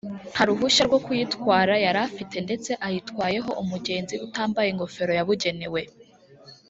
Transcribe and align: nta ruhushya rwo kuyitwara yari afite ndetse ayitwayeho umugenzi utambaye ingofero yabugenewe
nta 0.31 0.43
ruhushya 0.49 0.83
rwo 0.89 0.99
kuyitwara 1.05 1.73
yari 1.85 1.99
afite 2.07 2.35
ndetse 2.45 2.71
ayitwayeho 2.87 3.51
umugenzi 3.63 4.15
utambaye 4.25 4.67
ingofero 4.71 5.11
yabugenewe 5.19 5.81